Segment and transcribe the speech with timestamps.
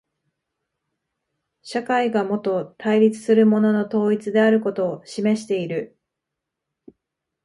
[1.61, 5.95] 社会がもと対立するものの統一であることを示している。